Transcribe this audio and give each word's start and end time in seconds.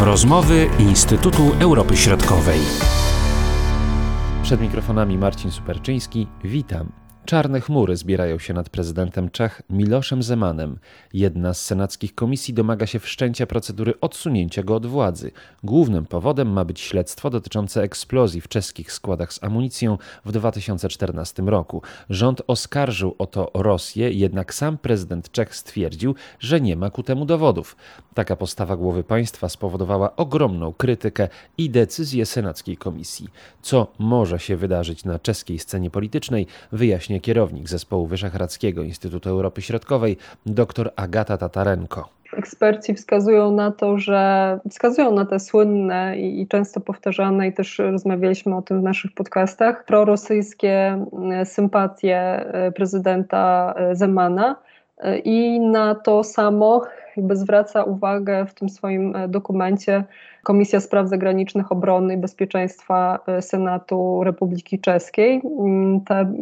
Rozmowy 0.00 0.70
Instytutu 0.78 1.52
Europy 1.60 1.96
Środkowej. 1.96 2.60
Przed 4.42 4.60
mikrofonami 4.60 5.18
Marcin 5.18 5.50
Superczyński. 5.50 6.26
Witam. 6.44 6.88
Czarne 7.28 7.60
chmury 7.60 7.96
zbierają 7.96 8.38
się 8.38 8.54
nad 8.54 8.68
prezydentem 8.68 9.30
Czech 9.30 9.62
Miloszem 9.70 10.22
Zemanem. 10.22 10.78
Jedna 11.12 11.54
z 11.54 11.64
senackich 11.64 12.14
komisji 12.14 12.54
domaga 12.54 12.86
się 12.86 12.98
wszczęcia 12.98 13.46
procedury 13.46 13.94
odsunięcia 14.00 14.62
go 14.62 14.74
od 14.74 14.86
władzy. 14.86 15.30
Głównym 15.62 16.06
powodem 16.06 16.52
ma 16.52 16.64
być 16.64 16.80
śledztwo 16.80 17.30
dotyczące 17.30 17.82
eksplozji 17.82 18.40
w 18.40 18.48
czeskich 18.48 18.92
składach 18.92 19.32
z 19.32 19.44
amunicją 19.44 19.98
w 20.24 20.32
2014 20.32 21.42
roku. 21.42 21.82
Rząd 22.10 22.42
oskarżył 22.46 23.14
o 23.18 23.26
to 23.26 23.50
Rosję, 23.54 24.10
jednak 24.10 24.54
sam 24.54 24.78
prezydent 24.78 25.32
Czech 25.32 25.56
stwierdził, 25.56 26.14
że 26.40 26.60
nie 26.60 26.76
ma 26.76 26.90
ku 26.90 27.02
temu 27.02 27.24
dowodów. 27.24 27.76
Taka 28.14 28.36
postawa 28.36 28.76
głowy 28.76 29.04
państwa 29.04 29.48
spowodowała 29.48 30.16
ogromną 30.16 30.72
krytykę 30.72 31.28
i 31.58 31.70
decyzję 31.70 32.26
senackiej 32.26 32.76
komisji. 32.76 33.28
Co 33.62 33.92
może 33.98 34.38
się 34.38 34.56
wydarzyć 34.56 35.04
na 35.04 35.18
czeskiej 35.18 35.58
scenie 35.58 35.90
politycznej, 35.90 36.46
wyjaśnia 36.72 37.17
kierownik 37.20 37.68
zespołu 37.68 38.06
Wyszehradzkiego 38.06 38.82
Instytutu 38.82 39.28
Europy 39.28 39.62
Środkowej, 39.62 40.16
dr 40.46 40.90
Agata 40.96 41.36
Tatarenko. 41.36 42.08
Eksperci 42.32 42.94
wskazują 42.94 43.52
na 43.52 43.70
to, 43.70 43.98
że 43.98 44.58
wskazują 44.70 45.14
na 45.14 45.24
te 45.24 45.40
słynne 45.40 46.18
i, 46.18 46.40
i, 46.40 46.48
często 46.48 46.80
powtarzane, 46.80 47.48
i 47.48 47.52
też 47.52 47.78
rozmawialiśmy 47.78 48.56
o 48.56 48.62
tym 48.62 48.80
w 48.80 48.82
naszych 48.82 49.12
podcastach, 49.12 49.84
prorosyjskie 49.84 51.04
e, 51.32 51.46
sympatie 51.46 52.16
e, 52.16 52.72
prezydenta 52.72 53.74
e, 53.76 53.96
Zemana 53.96 54.56
i 55.24 55.60
na 55.60 55.94
to 55.94 56.24
samo 56.24 56.82
jakby 57.16 57.36
zwraca 57.36 57.84
uwagę 57.84 58.46
w 58.46 58.54
tym 58.54 58.68
swoim 58.68 59.14
dokumencie 59.28 60.04
Komisja 60.42 60.80
Spraw 60.80 61.08
Zagranicznych 61.08 61.72
Obrony 61.72 62.14
i 62.14 62.16
Bezpieczeństwa 62.16 63.18
e, 63.26 63.42
Senatu 63.42 64.24
Republiki 64.24 64.78
Czeskiej. 64.78 65.42
Mm, 65.60 66.00
te 66.00 66.32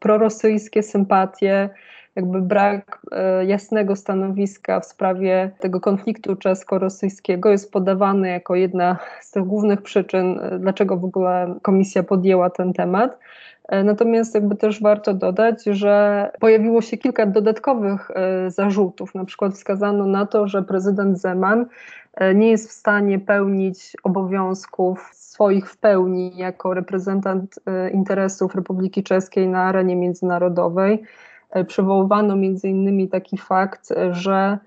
prorosyjskie 0.00 0.82
sympatie, 0.82 1.70
jakby 2.16 2.40
brak 2.40 3.00
e, 3.12 3.44
jasnego 3.44 3.96
stanowiska 3.96 4.80
w 4.80 4.86
sprawie 4.86 5.50
tego 5.58 5.80
konfliktu 5.80 6.36
czesko-rosyjskiego 6.36 7.50
jest 7.50 7.72
podawany 7.72 8.28
jako 8.28 8.54
jedna 8.54 8.96
z 9.20 9.30
tych 9.30 9.44
głównych 9.44 9.82
przyczyn, 9.82 10.38
e, 10.42 10.58
dlaczego 10.58 10.96
w 10.96 11.04
ogóle 11.04 11.54
komisja 11.62 12.02
podjęła 12.02 12.50
ten 12.50 12.72
temat. 12.72 13.18
Natomiast 13.84 14.34
jakby 14.34 14.56
też 14.56 14.82
warto 14.82 15.14
dodać, 15.14 15.64
że 15.64 16.30
pojawiło 16.40 16.82
się 16.82 16.96
kilka 16.96 17.26
dodatkowych 17.26 18.10
zarzutów. 18.48 19.14
Na 19.14 19.24
przykład 19.24 19.54
wskazano 19.54 20.06
na 20.06 20.26
to, 20.26 20.48
że 20.48 20.62
prezydent 20.62 21.18
Zeman 21.18 21.66
E, 22.14 22.34
nie 22.34 22.50
jest 22.50 22.68
w 22.68 22.72
stanie 22.72 23.18
pełnić 23.18 23.96
obowiązków 24.02 25.10
swoich 25.12 25.70
w 25.70 25.76
pełni 25.76 26.36
jako 26.36 26.74
reprezentant 26.74 27.58
e, 27.66 27.90
interesów 27.90 28.54
Republiki 28.54 29.02
Czeskiej 29.02 29.48
na 29.48 29.62
arenie 29.62 29.96
międzynarodowej. 29.96 31.02
E, 31.50 31.64
przywoływano 31.64 32.36
między 32.36 32.68
innymi 32.68 33.08
taki 33.08 33.38
fakt, 33.38 33.88
że 34.10 34.58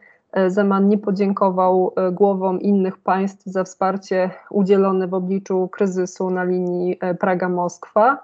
Zeman 0.48 0.88
nie 0.88 0.98
podziękował 0.98 1.94
głowom 2.12 2.62
innych 2.62 2.98
państw 2.98 3.46
za 3.46 3.64
wsparcie 3.64 4.30
udzielone 4.50 5.08
w 5.08 5.14
obliczu 5.14 5.68
kryzysu 5.68 6.30
na 6.30 6.44
linii 6.44 7.00
Praga-Moskwa, 7.20 8.18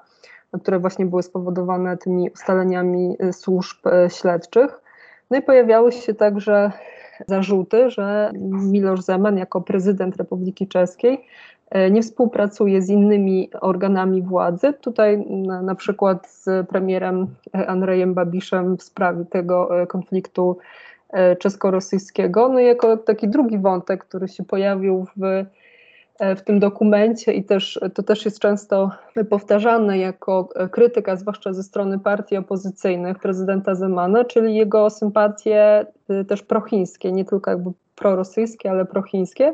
które 0.59 0.79
właśnie 0.79 1.05
były 1.05 1.23
spowodowane 1.23 1.97
tymi 1.97 2.29
ustaleniami 2.29 3.17
służb 3.31 3.77
śledczych. 4.09 4.81
No 5.31 5.37
i 5.37 5.41
pojawiały 5.41 5.91
się 5.91 6.13
także 6.13 6.71
zarzuty, 7.27 7.89
że 7.89 8.31
Miloš 8.51 9.01
Zeman 9.01 9.37
jako 9.37 9.61
prezydent 9.61 10.17
Republiki 10.17 10.67
Czeskiej 10.67 11.25
e, 11.69 11.91
nie 11.91 12.01
współpracuje 12.01 12.81
z 12.81 12.89
innymi 12.89 13.49
organami 13.61 14.21
władzy. 14.21 14.73
Tutaj 14.73 15.25
na, 15.27 15.61
na 15.61 15.75
przykład 15.75 16.27
z 16.29 16.67
premierem 16.67 17.27
Andrejem 17.67 18.13
Babiszem 18.13 18.77
w 18.77 18.83
sprawie 18.83 19.25
tego 19.25 19.69
konfliktu 19.87 20.57
czesko-rosyjskiego. 21.39 22.49
No 22.49 22.59
i 22.59 22.65
jako 22.65 22.97
taki 22.97 23.27
drugi 23.27 23.57
wątek, 23.57 24.05
który 24.05 24.27
się 24.27 24.43
pojawił 24.43 25.05
w 25.17 25.45
w 26.35 26.41
tym 26.41 26.59
dokumencie 26.59 27.33
i 27.33 27.43
też 27.43 27.79
to 27.93 28.03
też 28.03 28.25
jest 28.25 28.39
często 28.39 28.91
powtarzane 29.29 29.97
jako 29.97 30.49
krytyka, 30.71 31.15
zwłaszcza 31.15 31.53
ze 31.53 31.63
strony 31.63 31.99
partii 31.99 32.37
opozycyjnych 32.37 33.19
prezydenta 33.19 33.75
Zemana, 33.75 34.25
czyli 34.25 34.55
jego 34.55 34.89
sympatie 34.89 35.85
y, 36.21 36.25
też 36.25 36.43
prochińskie, 36.43 37.11
nie 37.11 37.25
tylko 37.25 37.51
jakby 37.51 37.71
prorosyjskie, 37.95 38.71
ale 38.71 38.85
prochińskie. 38.85 39.53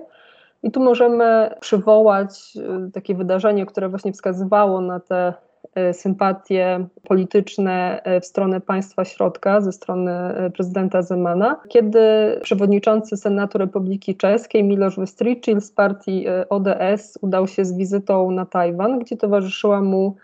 I 0.64 0.72
tu 0.72 0.80
możemy 0.80 1.56
przywołać 1.60 2.54
takie 2.94 3.16
wydarzenie, 3.16 3.66
które 3.66 3.90
właśnie 3.90 4.14
wskazywało 4.14 4.82
na 4.82 5.00
te 5.00 5.34
E, 5.42 5.47
sympatie 5.94 6.88
polityczne 7.04 8.02
e, 8.04 8.22
w 8.22 8.26
stronę 8.26 8.62
państwa 8.62 9.06
środka 9.06 9.62
ze 9.62 9.72
strony 9.72 10.12
e, 10.12 10.50
prezydenta 10.50 11.02
Zemana, 11.02 11.62
kiedy 11.70 12.00
przewodniczący 12.44 13.18
Senatu 13.18 13.58
Republiki 13.58 14.16
Czeskiej 14.16 14.64
Miloš 14.64 15.00
Vystrčil 15.00 15.62
z 15.62 15.72
partii 15.72 16.26
ODS 16.50 17.18
udał 17.22 17.48
się 17.48 17.66
z 17.66 17.74
wizytą 17.74 18.32
na 18.32 18.46
Tajwan, 18.46 19.00
gdzie 19.00 19.18
towarzyszyła 19.18 19.82
mu 19.82 20.16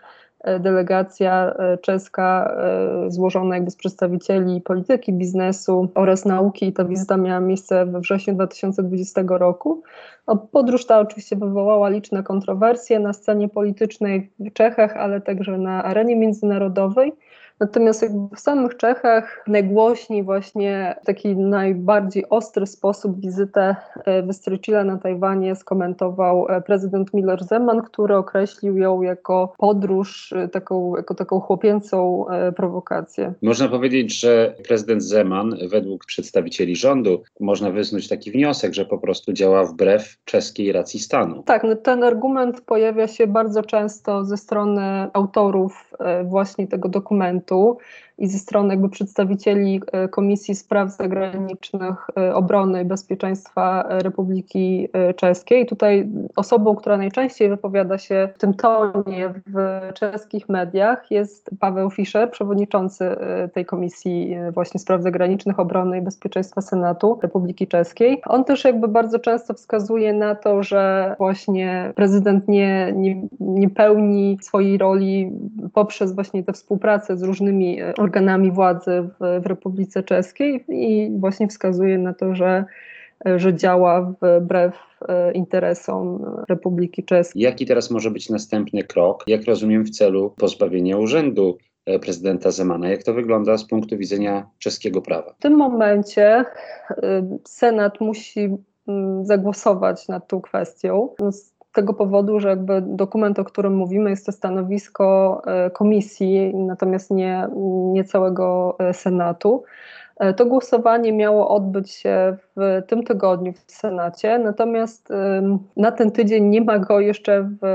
delegacja 0.60 1.54
czeska 1.80 2.56
złożona 3.08 3.54
jakby 3.54 3.70
z 3.70 3.76
przedstawicieli 3.76 4.60
polityki, 4.60 5.12
biznesu 5.12 5.88
oraz 5.94 6.24
nauki. 6.24 6.72
Ta 6.72 6.84
wizyta 6.84 7.16
miała 7.16 7.40
miejsce 7.40 7.86
we 7.86 8.00
wrześniu 8.00 8.34
2020 8.34 9.22
roku. 9.28 9.82
No, 10.26 10.36
podróż 10.36 10.86
ta 10.86 11.00
oczywiście 11.00 11.36
wywołała 11.36 11.88
liczne 11.88 12.22
kontrowersje 12.22 13.00
na 13.00 13.12
scenie 13.12 13.48
politycznej 13.48 14.30
w 14.38 14.52
Czechach, 14.52 14.96
ale 14.96 15.20
także 15.20 15.58
na 15.58 15.84
arenie 15.84 16.16
międzynarodowej. 16.16 17.12
Natomiast 17.64 18.06
w 18.36 18.40
samych 18.40 18.76
Czechach 18.76 19.44
najgłośniej 19.46 20.22
właśnie 20.22 20.96
w 21.02 21.06
taki 21.06 21.36
najbardziej 21.36 22.28
ostry 22.28 22.66
sposób 22.66 23.20
wizytę 23.20 23.76
e, 24.04 24.22
Wystrycila 24.22 24.84
na 24.84 24.98
Tajwanie 24.98 25.56
skomentował 25.56 26.46
e, 26.48 26.62
prezydent 26.62 27.14
Miloš 27.14 27.42
Zeman, 27.42 27.82
który 27.82 28.16
określił 28.16 28.78
ją 28.78 29.02
jako 29.02 29.52
podróż, 29.58 30.32
e, 30.32 30.48
taką, 30.48 30.96
jako 30.96 31.14
taką 31.14 31.40
chłopięcą 31.40 32.24
prowokację. 32.56 33.34
Można 33.42 33.68
powiedzieć, 33.68 34.20
że 34.20 34.54
prezydent 34.68 35.02
Zeman 35.02 35.54
według 35.70 36.04
przedstawicieli 36.04 36.76
rządu 36.76 37.22
można 37.40 37.70
wysnuć 37.70 38.08
taki 38.08 38.30
wniosek, 38.30 38.74
że 38.74 38.84
po 38.84 38.98
prostu 38.98 39.32
działa 39.32 39.64
wbrew 39.64 40.16
czeskiej 40.24 40.72
racji 40.72 41.00
stanu. 41.00 41.42
Tak, 41.42 41.64
no 41.64 41.76
ten 41.76 42.04
argument 42.04 42.60
pojawia 42.60 43.08
się 43.08 43.26
bardzo 43.26 43.62
często 43.62 44.24
ze 44.24 44.36
strony 44.36 45.08
autorów 45.12 45.90
właśnie 46.24 46.66
tego 46.66 46.88
dokumentu 46.88 47.53
parlamentu 47.54 47.78
i 48.18 48.28
ze 48.28 48.38
strony 48.38 48.68
jakby 48.68 48.88
przedstawicieli 48.88 49.80
e, 49.92 50.08
Komisji 50.08 50.54
Spraw 50.54 50.96
Zagranicznych 50.96 52.06
e, 52.16 52.34
Obrony 52.34 52.82
i 52.82 52.84
Bezpieczeństwa 52.84 53.84
Republiki 53.88 54.88
e, 54.92 55.14
Czeskiej. 55.14 55.66
Tutaj 55.66 56.08
osobą, 56.36 56.76
która 56.76 56.96
najczęściej 56.96 57.48
wypowiada 57.48 57.98
się 57.98 58.28
w 58.34 58.38
tym 58.38 58.54
tonie 58.54 59.34
w 59.46 59.80
czeskich 59.94 60.48
mediach 60.48 61.10
jest 61.10 61.50
Paweł 61.60 61.90
Fischer, 61.90 62.30
przewodniczący 62.30 63.16
tej 63.52 63.64
Komisji 63.66 64.36
właśnie 64.52 64.80
Spraw 64.80 65.02
Zagranicznych 65.02 65.58
Obrony 65.58 65.98
i 65.98 66.02
Bezpieczeństwa 66.02 66.60
Senatu 66.60 67.18
Republiki 67.22 67.66
Czeskiej. 67.66 68.22
On 68.26 68.44
też 68.44 68.64
jakby 68.64 68.88
bardzo 68.88 69.18
często 69.18 69.54
wskazuje 69.54 70.12
na 70.12 70.34
to, 70.34 70.62
że 70.62 71.14
właśnie 71.18 71.92
prezydent 71.96 72.48
nie, 72.48 72.92
nie, 72.96 73.22
nie 73.40 73.70
pełni 73.70 74.38
swojej 74.42 74.78
roli 74.78 75.32
poprzez 75.72 76.14
właśnie 76.14 76.44
tę 76.44 76.52
współpracę 76.52 77.16
z 77.16 77.22
różnymi 77.22 77.78
organami 78.04 78.52
władzy 78.52 79.08
w, 79.20 79.42
w 79.42 79.46
Republice 79.46 80.02
Czeskiej 80.02 80.64
i 80.68 81.10
właśnie 81.18 81.48
wskazuje 81.48 81.98
na 81.98 82.14
to, 82.14 82.34
że 82.34 82.64
że 83.36 83.54
działa 83.54 84.14
wbrew 84.22 84.74
e, 85.08 85.32
interesom 85.32 86.24
Republiki 86.48 87.04
Czeskiej. 87.04 87.42
Jaki 87.42 87.66
teraz 87.66 87.90
może 87.90 88.10
być 88.10 88.30
następny 88.30 88.82
krok, 88.82 89.24
jak 89.26 89.44
rozumiem, 89.44 89.84
w 89.84 89.90
celu 89.90 90.34
pozbawienia 90.36 90.98
urzędu 90.98 91.58
e, 91.86 91.98
prezydenta 91.98 92.50
Zemana? 92.50 92.88
Jak 92.88 93.02
to 93.02 93.14
wygląda 93.14 93.56
z 93.56 93.64
punktu 93.64 93.98
widzenia 93.98 94.46
czeskiego 94.58 95.02
prawa? 95.02 95.34
W 95.38 95.42
tym 95.42 95.56
momencie 95.56 96.44
e, 96.90 97.38
Senat 97.44 98.00
musi 98.00 98.56
mm, 98.88 99.24
zagłosować 99.24 100.08
nad 100.08 100.28
tą 100.28 100.40
kwestią. 100.40 101.08
Tego 101.74 101.94
powodu, 101.94 102.40
że 102.40 102.48
jakby 102.48 102.82
dokument, 102.86 103.38
o 103.38 103.44
którym 103.44 103.74
mówimy, 103.74 104.10
jest 104.10 104.26
to 104.26 104.32
stanowisko 104.32 105.42
e, 105.46 105.70
komisji, 105.70 106.54
natomiast 106.54 107.10
nie, 107.10 107.48
nie 107.92 108.04
całego 108.04 108.76
e, 108.78 108.94
Senatu. 108.94 109.64
E, 110.16 110.34
to 110.34 110.46
głosowanie 110.46 111.12
miało 111.12 111.48
odbyć 111.48 111.90
się 111.90 112.36
w 112.56 112.82
tym 112.86 113.04
tygodniu 113.04 113.52
w 113.52 113.72
Senacie, 113.72 114.38
natomiast 114.38 115.08
na 115.76 115.92
ten 115.92 116.10
tydzień 116.10 116.44
nie 116.44 116.60
ma 116.60 116.78
go 116.78 117.00
jeszcze 117.00 117.50
w 117.62 117.66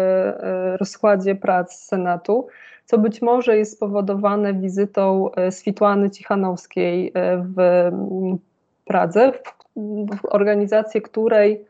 rozkładzie 0.80 1.36
prac 1.36 1.76
Senatu, 1.76 2.48
co 2.86 2.98
być 2.98 3.22
może 3.22 3.58
jest 3.58 3.74
spowodowane 3.76 4.54
wizytą 4.54 5.30
Switłany 5.50 6.10
Cichanowskiej 6.10 7.14
w 7.56 7.92
Pradze, 8.86 9.32
w 10.22 10.26
organizacji 10.30 11.02
której 11.02 11.66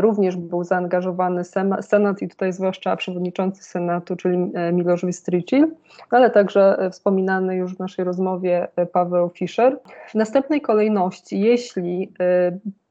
również 0.00 0.36
był 0.36 0.64
zaangażowany 0.64 1.42
Senat 1.80 2.22
i 2.22 2.28
tutaj 2.28 2.52
zwłaszcza 2.52 2.96
przewodniczący 2.96 3.64
Senatu, 3.64 4.16
czyli 4.16 4.38
Miloš 4.72 5.04
Vystrčil, 5.04 5.66
ale 6.10 6.30
także 6.30 6.88
wspominany 6.92 7.56
już 7.56 7.76
w 7.76 7.78
naszej 7.78 8.04
rozmowie 8.04 8.68
Paweł 8.92 9.28
Fischer. 9.28 9.78
W 10.08 10.14
następnej 10.14 10.60
kolejności, 10.60 11.40
jeśli 11.40 12.12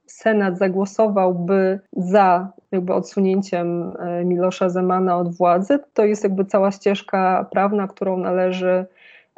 Senat 0.06 0.58
zagłosowałby 0.58 1.80
za 1.94 2.52
jakby 2.72 2.94
odsunięciem 2.94 3.94
e, 4.00 4.26
Milosza 4.26 4.70
Zemana 4.70 5.18
od 5.18 5.36
władzy, 5.36 5.80
to 5.94 6.06
jest 6.06 6.24
jakby 6.24 6.46
cała 6.46 6.72
ścieżka 6.72 7.46
prawna, 7.52 7.88
którą 7.88 8.18
należy 8.18 8.86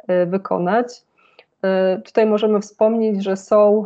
e, 0.08 0.26
wykonać. 0.26 0.86
E, 1.64 2.00
tutaj 2.04 2.26
możemy 2.26 2.60
wspomnieć, 2.60 3.24
że 3.24 3.36
są 3.36 3.84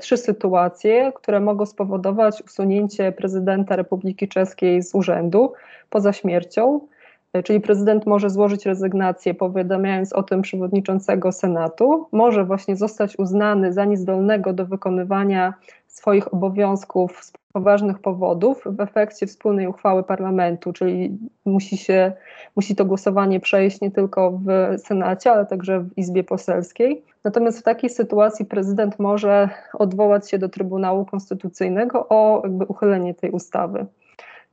trzy 0.00 0.16
sytuacje, 0.16 1.12
które 1.14 1.40
mogą 1.40 1.66
spowodować 1.66 2.42
usunięcie 2.42 3.12
prezydenta 3.12 3.76
Republiki 3.76 4.28
Czeskiej 4.28 4.82
z 4.82 4.94
urzędu 4.94 5.52
poza 5.90 6.12
śmiercią. 6.12 6.80
Czyli 7.44 7.60
prezydent 7.60 8.06
może 8.06 8.30
złożyć 8.30 8.66
rezygnację, 8.66 9.34
powiadamiając 9.34 10.12
o 10.12 10.22
tym 10.22 10.42
przewodniczącego 10.42 11.32
Senatu, 11.32 12.06
może 12.12 12.44
właśnie 12.44 12.76
zostać 12.76 13.18
uznany 13.18 13.72
za 13.72 13.84
niezdolnego 13.84 14.52
do 14.52 14.66
wykonywania 14.66 15.54
swoich 15.86 16.34
obowiązków 16.34 17.24
z 17.24 17.32
poważnych 17.52 17.98
powodów 17.98 18.62
w 18.66 18.80
efekcie 18.80 19.26
wspólnej 19.26 19.66
uchwały 19.66 20.02
parlamentu, 20.02 20.72
czyli 20.72 21.18
musi, 21.44 21.76
się, 21.76 22.12
musi 22.56 22.76
to 22.76 22.84
głosowanie 22.84 23.40
przejść 23.40 23.80
nie 23.80 23.90
tylko 23.90 24.30
w 24.30 24.78
Senacie, 24.78 25.32
ale 25.32 25.46
także 25.46 25.80
w 25.80 25.98
Izbie 25.98 26.24
Poselskiej. 26.24 27.04
Natomiast 27.24 27.60
w 27.60 27.62
takiej 27.62 27.90
sytuacji 27.90 28.44
prezydent 28.44 28.98
może 28.98 29.48
odwołać 29.72 30.30
się 30.30 30.38
do 30.38 30.48
Trybunału 30.48 31.04
Konstytucyjnego 31.04 32.08
o 32.08 32.40
jakby 32.44 32.64
uchylenie 32.64 33.14
tej 33.14 33.30
ustawy. 33.30 33.86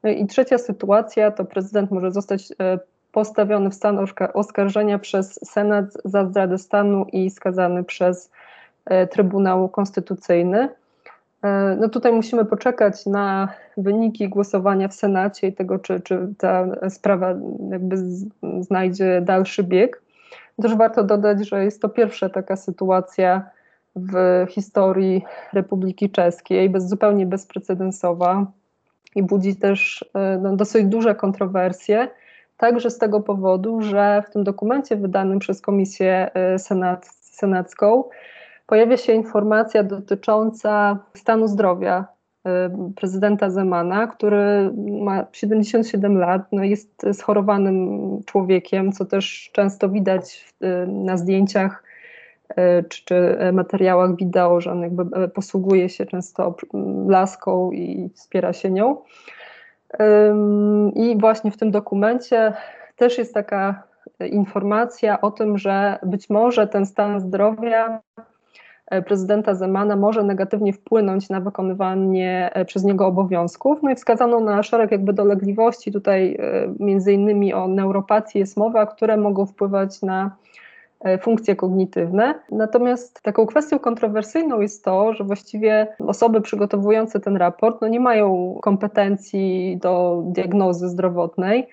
No 0.03 0.09
i 0.09 0.27
trzecia 0.27 0.57
sytuacja 0.57 1.31
to 1.31 1.45
prezydent 1.45 1.91
może 1.91 2.11
zostać 2.11 2.51
e, 2.59 2.79
postawiony 3.11 3.69
w 3.69 3.73
stan 3.73 4.00
oskarżenia 4.33 5.00
przez 5.00 5.39
Senat 5.50 5.85
za 6.05 6.25
zdradę 6.25 6.57
stanu 6.57 7.05
i 7.11 7.29
skazany 7.29 7.83
przez 7.83 8.31
e, 8.85 9.07
Trybunał 9.07 9.69
Konstytucyjny. 9.69 10.69
E, 11.44 11.78
no 11.80 11.89
tutaj 11.89 12.13
musimy 12.13 12.45
poczekać 12.45 13.06
na 13.06 13.48
wyniki 13.78 14.30
głosowania 14.30 14.88
w 14.88 14.94
Senacie 14.94 15.48
i 15.48 15.54
tego, 15.54 15.80
czy, 15.80 16.00
czy 16.00 16.34
ta 16.38 16.68
sprawa 16.89 17.36
jakby 17.72 17.95
znajdzie 18.60 19.22
dalszy 19.22 19.63
bieg. 19.63 20.01
Też 20.62 20.75
warto 20.75 21.04
dodać, 21.04 21.48
że 21.48 21.63
jest 21.63 21.81
to 21.81 21.89
pierwsza 21.89 22.30
taka 22.30 22.56
sytuacja 22.56 23.50
w 23.95 24.45
historii 24.50 25.25
Republiki 25.54 26.10
Czeskiej, 26.10 26.69
bez, 26.69 26.89
zupełnie 26.89 27.25
bezprecedensowa 27.25 28.45
i 29.16 29.24
budzi 29.24 29.56
też 29.56 30.06
e, 30.13 30.39
no, 30.42 30.56
dosyć 30.56 30.86
duże 30.86 31.16
kontrowersje, 31.16 32.07
także 32.57 32.89
z 32.89 32.98
tego 32.98 33.22
powodu, 33.22 33.81
że 33.81 34.24
w 34.28 34.30
tym 34.30 34.44
dokumencie 34.44 34.95
wydanym 34.95 35.39
przez 35.39 35.62
Komisję 35.62 36.31
e, 36.34 36.60
Senat, 36.60 37.06
Senacką 37.22 38.04
pojawia 38.67 38.97
się 38.97 39.13
informacja 39.13 39.83
dotycząca 39.83 40.99
stanu 41.13 41.47
zdrowia 41.47 42.05
y, 42.47 42.49
prezydenta 42.95 43.49
Zemana, 43.49 44.07
który 44.07 44.71
ma 45.01 45.25
77 45.31 46.17
lat, 46.17 46.41
no 46.51 46.63
jest 46.63 47.05
schorowanym 47.13 47.99
człowiekiem, 48.25 48.91
co 48.91 49.05
też 49.05 49.49
często 49.53 49.89
widać 49.89 50.53
y, 50.63 50.87
na 50.87 51.17
zdjęciach 51.17 51.83
y, 52.51 52.55
czy, 52.89 53.05
czy 53.05 53.37
materiałach 53.53 54.15
wideo, 54.15 54.61
że 54.61 54.71
on 54.71 54.81
jakby 54.81 55.29
posługuje 55.29 55.89
się 55.89 56.05
często 56.05 56.55
laską 57.07 57.71
i 57.71 58.09
wspiera 58.15 58.53
się 58.53 58.71
nią. 58.71 58.97
I 60.95 61.17
właśnie 61.19 61.51
w 61.51 61.57
tym 61.57 61.71
dokumencie 61.71 62.53
też 62.95 63.17
jest 63.17 63.33
taka 63.33 63.83
informacja 64.19 65.21
o 65.21 65.31
tym, 65.31 65.57
że 65.57 65.99
być 66.03 66.29
może 66.29 66.67
ten 66.67 66.85
stan 66.85 67.19
zdrowia 67.19 68.01
prezydenta 69.06 69.56
Zemana 69.56 69.95
może 69.95 70.24
negatywnie 70.24 70.74
wpłynąć 70.74 71.30
na 71.30 71.42
wykonywanie 71.42 72.50
e, 72.54 72.66
przez 72.66 72.84
niego 72.84 73.07
obowiązków. 73.07 73.84
No 73.84 73.92
i 73.92 73.95
wskazano 73.95 74.39
na 74.39 74.63
szereg 74.63 74.92
jakby 74.92 75.13
dolegliwości, 75.13 75.92
tutaj 75.92 76.38
e, 76.39 76.74
między 76.80 77.13
innymi 77.13 77.54
o 77.54 77.68
neuropatii 77.68 78.39
jest 78.39 78.57
mowa, 78.57 78.86
które 78.86 79.18
mogą 79.18 79.45
wpływać 79.45 80.01
na 80.01 80.31
funkcje 81.22 81.56
kognitywne. 81.56 82.34
Natomiast 82.51 83.22
taką 83.22 83.45
kwestią 83.45 83.80
kontrowersyjną 83.80 84.62
jest 84.62 84.86
to, 84.86 85.13
że 85.13 85.24
właściwie 85.24 85.88
osoby 86.07 86.42
przygotowujące 86.42 87.19
ten 87.19 87.38
raport 87.38 87.81
no 87.81 87.88
nie 87.88 88.00
mają 88.00 88.60
kompetencji 88.62 89.78
do 89.81 90.24
diagnozy 90.25 90.89
zdrowotnej. 90.89 91.68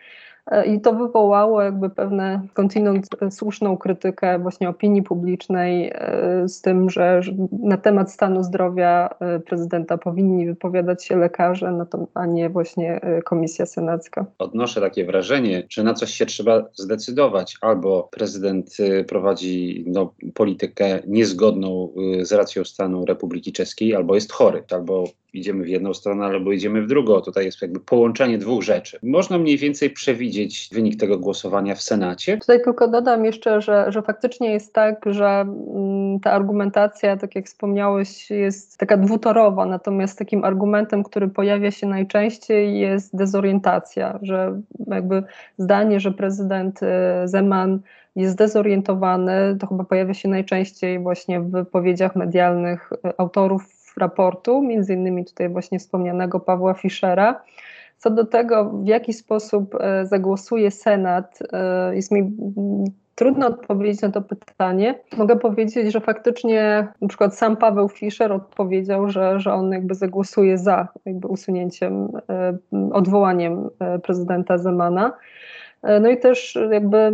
E, 0.51 0.67
I 0.67 0.81
to 0.81 0.93
wywołało 0.93 1.63
jakby 1.63 1.91
pewne 1.91 2.41
kontynuując 2.53 3.09
słuszną 3.31 3.77
krytykę 3.77 4.39
właśnie 4.39 4.69
opinii 4.69 5.03
publicznej 5.03 5.93
e, 5.95 6.49
z 6.49 6.61
tym, 6.61 6.91
że 6.91 7.21
na 7.63 7.77
temat 7.77 8.13
stanu 8.13 8.43
zdrowia 8.43 9.15
e, 9.21 9.41
prezydenta 9.41 9.99
powinni 9.99 10.47
wypowiadać 10.47 11.05
się 11.05 11.17
lekarze, 11.17 11.73
no 11.73 12.07
a 12.15 12.27
nie 12.27 12.51
właśnie 12.51 13.01
komisja 13.25 13.67
senacka. 13.67 14.27
Odnoszę 14.39 14.81
takie 14.81 15.05
wrażenie, 15.05 15.67
że 15.71 15.83
na 15.83 15.95
coś 15.95 16.11
się 16.11 16.27
trzeba 16.27 16.65
zdecydować. 16.75 17.57
Albo 17.61 18.09
prezydent 18.13 18.77
prowadzi 19.09 19.85
no, 19.87 20.15
politykę 20.35 21.03
niezgodną 21.07 21.89
z 22.23 22.33
racją 22.33 22.65
stanu 22.65 23.05
Republiki 23.05 23.53
Czeskiej, 23.53 23.95
albo 23.95 24.15
jest 24.15 24.33
chory, 24.33 24.65
albo 24.71 25.05
idziemy 25.35 25.65
w 25.65 25.69
jedną 25.69 25.95
stronę, 25.95 26.25
albo 26.25 26.53
idziemy 26.53 26.83
w 26.83 26.87
drugą. 26.87 27.21
Tutaj 27.21 27.45
jest 27.45 27.63
jakby 27.63 27.81
połączenie 27.81 28.39
dwóch 28.39 28.63
rzeczy. 28.63 28.99
Można 29.03 29.39
mniej 29.39 29.59
więcej 29.59 29.91
przewidzieć 29.91 30.34
wynik 30.73 31.01
tego 31.01 31.19
głosowania 31.19 31.75
w 31.75 31.83
Senacie. 31.83 32.39
Tutaj 32.39 32.63
tylko 32.63 32.89
dodam 32.89 33.25
jeszcze, 33.25 33.61
że, 33.61 33.93
że 33.93 34.03
faktycznie 34.03 34.53
jest 34.53 34.73
tak, 34.75 35.05
że 35.07 35.27
mm, 35.27 36.21
ta 36.21 36.33
argumentacja, 36.33 37.17
tak 37.17 37.35
jak 37.35 37.47
wspomniałeś, 37.47 38.31
jest 38.31 38.79
taka 38.79 38.97
dwutorowa, 38.97 39.67
natomiast 39.67 40.19
takim 40.19 40.45
argumentem, 40.45 41.03
który 41.03 41.29
pojawia 41.29 41.71
się 41.71 41.87
najczęściej 41.87 42.79
jest 42.79 43.17
dezorientacja, 43.17 44.19
że 44.23 44.61
jakby 44.87 45.23
zdanie, 45.59 46.01
że 46.01 46.13
prezydent 46.13 46.81
y, 46.83 46.87
Zeman 47.25 47.81
jest 48.17 48.33
zdezorientowany, 48.33 49.57
to 49.61 49.67
chyba 49.67 49.85
pojawia 49.85 50.15
się 50.15 50.29
najczęściej 50.29 50.99
właśnie 50.99 51.41
w 51.41 51.51
wypowiedziach 51.51 52.17
medialnych 52.17 52.93
y, 52.93 53.13
autorów 53.19 53.85
raportu, 53.97 54.63
między 54.63 54.95
innymi 54.95 55.25
tutaj 55.25 55.49
właśnie 55.49 55.79
wspomnianego 55.79 56.41
Pawła 56.41 56.75
Fischera. 56.75 57.43
Co 58.05 58.11
do 58.11 58.25
tego, 58.25 58.71
w 58.71 58.87
jaki 58.87 59.13
sposób 59.13 59.75
e, 59.81 60.07
zagłosuje 60.07 60.71
Senat, 60.71 61.39
e, 61.53 61.97
jest 61.97 62.13
mi 62.13 62.33
trudno 63.15 63.47
odpowiedzieć 63.47 64.03
na 64.03 64.11
to 64.11 64.23
pytanie. 64.23 64.95
Mogę 65.17 65.37
powiedzieć, 65.37 65.93
że 65.93 66.01
faktycznie 66.01 66.89
na 67.01 67.09
przykład 67.09 67.37
sam 67.37 67.57
Paweł 67.57 67.89
Fischer 67.89 68.33
odpowiedział, 68.33 69.09
że, 69.09 69.41
że 69.41 69.53
on 69.53 69.73
jakby 69.73 69.95
zagłosuje 69.95 70.59
za 70.59 70.89
jakby 71.05 71.29
usunięciem, 71.29 72.09
e, 72.29 72.59
odwołaniem 72.93 73.69
prezydenta 74.03 74.59
Zemana. 74.59 75.13
No 76.01 76.09
i 76.09 76.17
też 76.17 76.59
jakby 76.71 77.13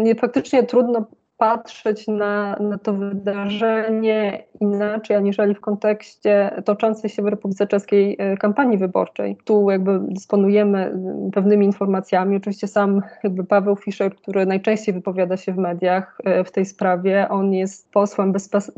nie, 0.00 0.14
faktycznie 0.14 0.62
trudno 0.62 1.06
patrzeć 1.42 2.08
na, 2.08 2.56
na 2.60 2.78
to 2.78 2.92
wydarzenie 2.92 4.44
inaczej, 4.60 5.16
aniżeli 5.16 5.54
w 5.54 5.60
kontekście 5.60 6.62
toczącej 6.64 7.10
się 7.10 7.22
w 7.22 7.26
Republice 7.26 7.66
Czeskiej 7.66 8.16
e, 8.18 8.36
kampanii 8.36 8.78
wyborczej. 8.78 9.36
Tu 9.44 9.70
jakby 9.70 10.00
dysponujemy 10.08 10.98
pewnymi 11.34 11.66
informacjami. 11.66 12.36
Oczywiście 12.36 12.68
sam 12.68 13.02
jakby 13.24 13.44
Paweł 13.44 13.76
Fischer, 13.76 14.14
który 14.14 14.46
najczęściej 14.46 14.94
wypowiada 14.94 15.36
się 15.36 15.52
w 15.52 15.56
mediach 15.56 16.18
e, 16.24 16.44
w 16.44 16.50
tej 16.50 16.66
sprawie, 16.66 17.28
on 17.28 17.52
jest 17.52 17.90
posłem 17.92 18.32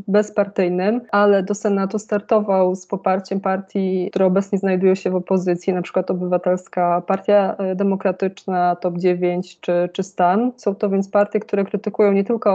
bezpartyjnym, 0.07 1.01
ale 1.11 1.43
do 1.43 1.55
Senatu 1.55 1.99
startował 1.99 2.75
z 2.75 2.87
poparciem 2.87 3.39
partii, 3.39 4.07
które 4.09 4.25
obecnie 4.25 4.57
znajdują 4.57 4.95
się 4.95 5.09
w 5.09 5.15
opozycji, 5.15 5.73
na 5.73 5.81
przykład 5.81 6.11
Obywatelska 6.11 7.01
Partia 7.07 7.55
e, 7.57 7.75
Demokratyczna, 7.75 8.75
Top 8.75 8.97
9 8.97 9.59
czy, 9.59 9.89
czy 9.93 10.03
Stan. 10.03 10.51
Są 10.57 10.75
to 10.75 10.89
więc 10.89 11.09
partie, 11.09 11.39
które 11.39 11.65
krytykują 11.65 12.11
nie 12.11 12.23
tylko 12.23 12.54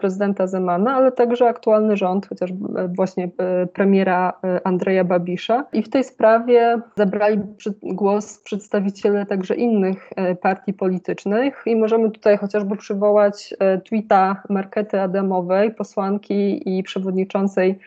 prezydenta 0.00 0.46
Zemana, 0.46 0.94
ale 0.94 1.12
także 1.12 1.48
aktualny 1.48 1.96
rząd, 1.96 2.28
chociaż 2.28 2.50
e, 2.50 2.54
właśnie 2.88 3.24
e, 3.38 3.66
premiera 3.66 4.32
Andrzeja 4.64 5.04
Babisza. 5.04 5.64
I 5.72 5.82
w 5.82 5.88
tej 5.88 6.04
sprawie 6.04 6.80
zabrali 6.96 7.38
głos 7.82 8.38
przedstawiciele 8.38 9.26
także 9.26 9.54
innych 9.54 10.10
partii 10.42 10.72
politycznych 10.72 11.62
i 11.66 11.76
możemy 11.76 12.10
tutaj 12.10 12.38
chociażby 12.38 12.76
przywołać 12.76 13.54
tweeta 13.84 14.42
Markety 14.48 15.00
Adamowej, 15.00 15.74
posłanki 15.74 16.62
i 16.78 16.82
przewodniczącej 16.82 17.78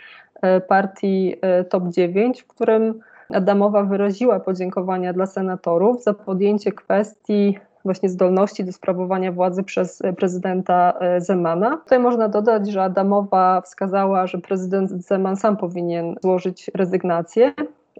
partii 0.67 1.35
Top 1.69 1.87
9, 1.87 2.41
w 2.41 2.47
którym 2.47 2.99
Adamowa 3.29 3.83
wyraziła 3.83 4.39
podziękowania 4.39 5.13
dla 5.13 5.25
senatorów 5.25 6.03
za 6.03 6.13
podjęcie 6.13 6.71
kwestii 6.71 7.57
właśnie 7.85 8.09
zdolności 8.09 8.63
do 8.63 8.71
sprawowania 8.71 9.31
władzy 9.31 9.63
przez 9.63 10.01
e, 10.01 10.13
prezydenta 10.13 10.93
e, 10.99 11.21
Zemana. 11.21 11.77
Tutaj 11.77 11.99
można 11.99 12.29
dodać, 12.29 12.71
że 12.71 12.83
Adamowa 12.83 13.61
wskazała, 13.61 14.27
że 14.27 14.37
prezydent 14.37 14.91
Zeman 14.91 15.37
sam 15.37 15.57
powinien 15.57 16.15
złożyć 16.21 16.71
rezygnację, 16.73 17.53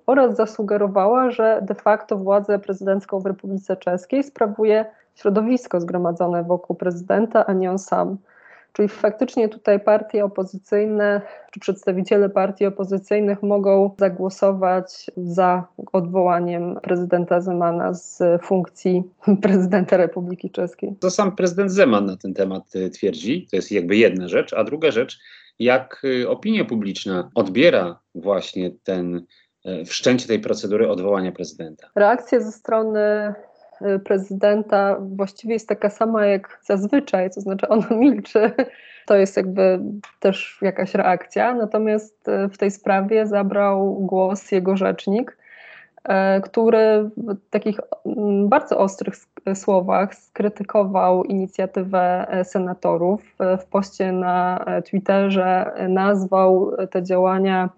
oraz 0.08 0.36
zasugerowała, 0.36 1.32
że 1.32 1.60
de 1.62 1.76
facto 1.76 2.18
władzę 2.18 2.60
prezydencką 2.60 3.20
w 3.20 3.26
Republice 3.26 3.78
Czeskiej 3.78 4.24
sprawuje 4.24 4.86
środowisko 5.16 5.82
zgromadzone 5.82 6.44
wokół 6.44 6.76
prezydenta, 6.76 7.46
a 7.46 7.54
nie 7.54 7.72
on 7.72 7.80
sam. 7.80 8.18
Czyli 8.74 8.88
faktycznie 8.88 9.50
tutaj 9.50 9.80
partie 9.80 10.26
opozycyjne 10.26 11.22
czy 11.52 11.60
przedstawiciele 11.60 12.30
partii 12.30 12.66
opozycyjnych 12.66 13.44
mogą 13.44 13.96
zagłosować 14.00 15.12
za 15.18 15.68
odwołaniem 15.94 16.80
prezydenta 16.84 17.42
Zemana 17.42 17.94
z 17.94 18.22
funkcji 18.44 19.04
prezydenta 19.42 19.98
Republiki 19.98 20.52
Czeskiej. 20.52 20.96
To 21.00 21.12
sam 21.12 21.36
prezydent 21.36 21.72
Zeman 21.72 22.06
na 22.06 22.18
ten 22.18 22.34
temat 22.34 22.76
y, 22.76 22.90
twierdzi. 22.90 23.48
To 23.52 23.56
jest 23.56 23.72
jakby 23.72 23.98
jedna 23.98 24.28
rzecz. 24.28 24.54
A 24.54 24.64
druga 24.64 24.92
rzecz, 24.92 25.20
jak 25.60 26.02
y, 26.04 26.30
opinia 26.30 26.66
publiczna 26.66 27.30
odbiera 27.36 28.00
właśnie 28.16 28.72
ten 28.84 29.26
y, 29.66 29.86
wszczęcie 29.86 30.28
tej 30.28 30.40
procedury 30.40 30.90
odwołania 30.90 31.32
prezydenta. 31.32 31.90
Reakcja 31.96 32.40
ze 32.40 32.52
strony 32.52 33.34
prezydenta 34.04 34.98
właściwie 35.00 35.54
jest 35.54 35.70
taka 35.70 35.90
sama 35.90 36.26
jak 36.26 36.60
zazwyczaj, 36.64 37.30
to 37.32 37.42
znaczy 37.42 37.68
on 37.68 37.84
milczy. 38.00 38.52
To 39.06 39.16
jest 39.16 39.38
jakby 39.38 39.80
też 40.20 40.60
jakaś 40.62 40.94
reakcja. 40.94 41.56
Natomiast 41.56 42.28
y, 42.28 42.50
w 42.50 42.58
tej 42.58 42.72
sprawie 42.72 43.28
zabrał 43.28 43.96
głos 43.96 44.52
jego 44.52 44.78
rzecznik, 44.78 45.38
y, 46.38 46.42
który 46.42 47.10
w 47.18 47.50
takich 47.50 47.80
mm, 48.06 48.50
bardzo 48.50 48.78
ostrych 48.78 49.14
słowach 49.54 50.16
skrytykował 50.16 51.24
inicjatywę 51.24 52.28
senatorów. 52.44 53.36
W 53.60 53.66
poście 53.66 54.12
na 54.12 54.66
Twitterze 54.86 55.72
nazwał 55.90 56.72
te 56.92 57.04
działania 57.04 57.70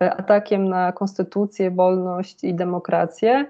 atakiem 0.00 0.68
na 0.68 0.92
konstytucję, 0.92 1.70
wolność 1.70 2.44
i 2.44 2.54
demokrację 2.54 3.46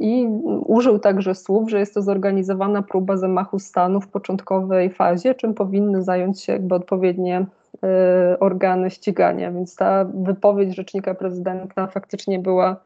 i 0.00 0.26
użył 0.66 0.98
także 0.98 1.34
słów, 1.34 1.70
że 1.70 1.78
jest 1.78 1.94
to 1.94 2.02
zorganizowana 2.02 2.82
próba 2.82 3.16
zamachu 3.16 3.58
stanu 3.58 4.00
w 4.00 4.08
początkowej 4.08 4.90
fazie, 4.90 5.34
czym 5.34 5.54
powinny 5.54 6.02
zająć 6.02 6.40
się 6.40 6.52
jakby 6.52 6.74
odpowiednie 6.74 7.46
e, 7.82 8.36
organy 8.40 8.90
ścigania. 8.90 9.52
Więc 9.52 9.76
ta 9.76 10.04
wypowiedź 10.04 10.76
rzecznika 10.76 11.14
prezydenta 11.14 11.86
faktycznie 11.86 12.38
była 12.38 12.76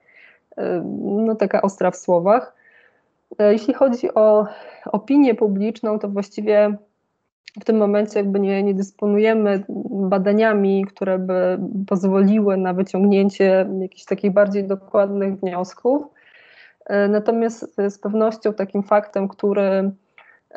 e, 0.56 0.82
no, 1.02 1.34
taka 1.34 1.62
ostra 1.62 1.90
w 1.90 1.96
słowach. 1.96 2.56
E, 3.38 3.52
jeśli 3.52 3.74
chodzi 3.74 4.14
o 4.14 4.46
opinię 4.86 5.34
publiczną, 5.34 5.98
to 5.98 6.08
właściwie 6.08 6.76
w 7.60 7.64
tym 7.64 7.76
momencie 7.76 8.18
jakby 8.18 8.40
nie, 8.40 8.62
nie 8.62 8.74
dysponujemy 8.74 9.64
badaniami, 9.90 10.84
które 10.84 11.18
by 11.18 11.58
pozwoliły 11.86 12.56
na 12.56 12.74
wyciągnięcie 12.74 13.68
jakichś 13.80 14.04
takich 14.04 14.32
bardziej 14.32 14.64
dokładnych 14.64 15.40
wniosków. 15.40 16.15
E, 16.86 17.08
natomiast 17.08 17.76
z 17.88 17.98
pewnością 17.98 18.54
takim 18.54 18.82
faktem, 18.82 19.28
który, 19.28 19.90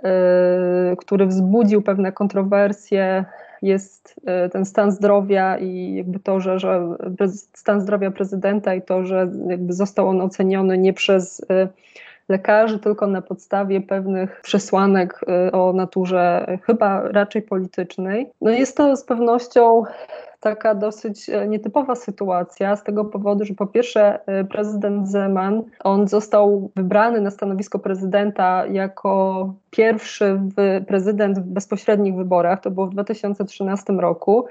e, 0.04 0.96
który 0.98 1.26
wzbudził 1.26 1.82
pewne 1.82 2.12
kontrowersje, 2.12 3.26
jest 3.62 4.16
e, 4.26 4.50
ten 4.50 4.66
stan 4.66 4.92
zdrowia 4.92 5.58
i 5.58 5.94
jakby 5.94 6.20
to, 6.20 6.40
że, 6.40 6.60
że 6.60 6.88
stan 7.54 7.82
zdrowia 7.82 8.12
prezydenta 8.12 8.74
i 8.74 8.82
to, 8.82 9.06
że 9.06 9.32
jakby 9.48 9.74
został 9.74 10.08
on 10.08 10.22
oceniony 10.22 10.78
nie 10.78 10.94
przez 10.94 11.46
lekarzy, 12.30 12.80
tylko 12.80 13.08
na 13.08 13.22
podstawie 13.22 13.82
pewnych 13.82 14.42
przesłanek 14.42 15.20
o 15.52 15.74
naturze 15.74 16.46
chyba 16.64 17.02
raczej 17.02 17.42
politycznej. 17.42 18.30
No 18.42 18.52
jest 18.52 18.78
to 18.78 18.96
z 18.96 19.04
pewnością 19.04 19.84
taka 20.40 20.76
dosyć 20.76 21.30
e, 21.30 21.48
nietypowa 21.48 21.96
sytuacja 21.96 22.76
z 22.76 22.84
tego 22.84 23.06
powodu, 23.06 23.46
że 23.46 23.54
po 23.54 23.68
pierwsze 23.68 24.20
e, 24.26 24.44
prezydent 24.44 25.08
Zeman, 25.08 25.64
on 25.84 26.08
został 26.08 26.72
wybrany 26.76 27.22
na 27.22 27.32
stanowisko 27.32 27.80
prezydenta 27.80 28.66
jako 28.66 29.54
pierwszy 29.72 30.40
prezydent 30.88 31.40
w 31.40 31.44
bezpośrednich 31.44 32.16
wyborach, 32.16 32.62
to 32.62 32.72
było 32.72 32.88
w 32.88 32.94
2013 32.94 33.94
roku. 33.94 34.46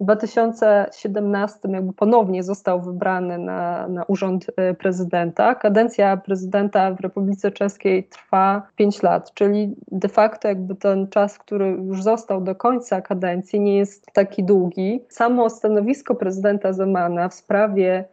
W 0.00 0.04
2017 0.04 1.58
jakby 1.68 1.92
ponownie 1.92 2.42
został 2.42 2.80
wybrany 2.82 3.38
na, 3.38 3.88
na 3.88 4.04
urząd 4.04 4.46
e, 4.56 4.74
prezydenta. 4.74 5.54
Kadencja 5.54 6.16
prezydenta 6.16 6.94
w 6.94 7.00
Republice 7.00 7.50
Czeskiej 7.50 8.04
trwa 8.04 8.62
5 8.76 9.02
lat, 9.02 9.34
czyli 9.34 9.74
de 9.92 10.08
facto 10.08 10.48
jakby 10.48 10.74
ten 10.74 11.08
czas, 11.08 11.38
który 11.38 11.68
już 11.68 12.02
został 12.02 12.40
do 12.40 12.54
końca 12.54 13.00
kadencji 13.00 13.60
nie 13.60 13.76
jest 13.76 14.06
taki 14.12 14.44
długi. 14.44 15.04
Samo 15.08 15.50
stanowisko 15.50 16.14
prezydenta 16.14 16.72
Zemana 16.72 17.28
w 17.28 17.34
sprawie 17.34 18.04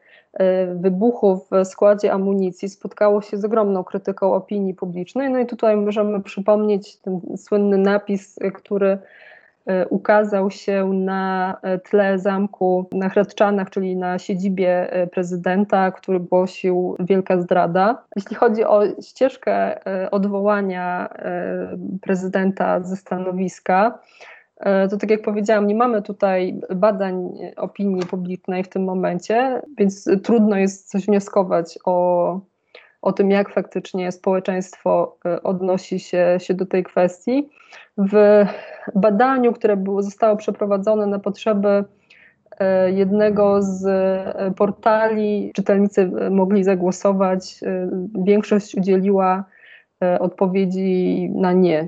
wybuchu 0.76 1.46
w 1.52 1.66
składzie 1.66 2.14
amunicji 2.14 2.70
spotkało 2.70 3.22
się 3.22 3.38
z 3.38 3.46
ogromną 3.46 3.84
krytyką 3.84 4.34
opinii 4.34 4.74
publicznej. 4.74 5.30
No 5.30 5.40
i 5.40 5.46
tutaj 5.46 5.78
możemy 5.78 6.24
przypomnieć 6.24 6.98
ten 6.98 7.22
słynny 7.38 7.78
napis, 7.78 8.40
który 8.54 8.98
E, 9.66 9.88
ukazał 9.88 10.52
się 10.52 10.86
na 10.94 11.58
tle 11.84 12.20
zamku 12.20 12.90
na 12.92 13.10
Hradczanach, 13.10 13.70
czyli 13.70 13.96
na 13.96 14.20
siedzibie 14.20 14.90
prezydenta, 15.12 15.92
który 15.92 16.20
głosił 16.20 16.96
wielka 17.00 17.42
zdrada. 17.42 18.04
Jeśli 18.16 18.36
chodzi 18.36 18.64
o 18.64 18.84
ścieżkę 19.02 19.80
odwołania 20.12 21.10
prezydenta 22.02 22.84
ze 22.84 22.96
stanowiska, 22.96 24.00
to 24.90 24.98
tak 24.98 25.10
jak 25.10 25.22
powiedziałam, 25.22 25.68
nie 25.68 25.76
mamy 25.76 26.02
tutaj 26.02 26.60
badań 26.76 27.38
opinii 27.56 28.06
publicznej 28.06 28.64
w 28.64 28.70
tym 28.70 28.84
momencie, 28.84 29.62
więc 29.78 30.10
trudno 30.24 30.58
jest 30.58 30.90
coś 30.90 31.06
wnioskować 31.06 31.80
o 31.86 32.40
o 33.06 33.14
tym, 33.14 33.32
jak 33.32 33.54
faktycznie 33.54 34.12
społeczeństwo 34.12 35.18
e, 35.26 35.44
odnosi 35.44 36.00
się, 36.00 36.38
się 36.40 36.54
do 36.54 36.66
tej 36.66 36.84
kwestii. 36.84 37.50
W 37.98 38.46
badaniu, 38.96 39.54
które 39.54 39.78
było, 39.78 40.04
zostało 40.04 40.38
przeprowadzone 40.38 41.08
na 41.08 41.20
potrzeby 41.20 41.84
e, 42.60 42.92
jednego 42.92 43.62
z 43.62 43.86
e, 43.86 44.54
portali, 44.58 45.52
czytelnicy 45.56 46.12
mogli 46.32 46.64
zagłosować, 46.64 47.60
większość 48.24 48.76
udzieliła 48.76 49.44
odpowiedzi 50.20 51.30
na 51.36 51.54
nie. 51.54 51.88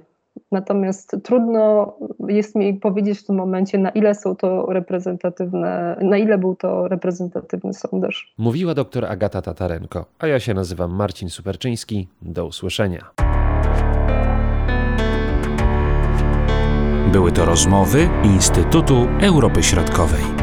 Natomiast 0.51 1.15
trudno 1.24 1.94
jest 2.27 2.56
mi 2.56 2.74
powiedzieć 2.74 3.20
w 3.20 3.25
tym 3.25 3.36
momencie, 3.36 3.77
na 3.77 3.89
ile 3.89 4.15
są 4.15 4.36
to 4.36 4.65
reprezentatywne, 4.65 5.98
na 6.01 6.17
ile 6.17 6.38
był 6.38 6.56
to 6.56 6.88
reprezentatywny 6.88 7.74
sondaż. 7.74 8.34
Mówiła 8.38 8.74
dr 8.74 9.06
Agata 9.06 9.41
Tatarenko, 9.41 10.06
a 10.20 10.27
ja 10.27 10.39
się 10.39 10.53
nazywam 10.53 10.91
Marcin 10.96 11.29
Superczyński. 11.29 12.08
Do 12.22 12.46
usłyszenia. 12.46 13.12
Były 17.12 17.32
to 17.32 17.46
rozmowy 17.46 18.10
Instytutu 18.24 19.08
Europy 19.22 19.63
Środkowej. 19.63 20.37